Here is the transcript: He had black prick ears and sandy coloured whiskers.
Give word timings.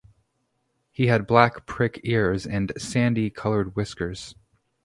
He 0.89 1.05
had 1.05 1.27
black 1.27 1.67
prick 1.67 2.01
ears 2.03 2.47
and 2.47 2.71
sandy 2.75 3.29
coloured 3.29 3.75
whiskers. 3.75 4.33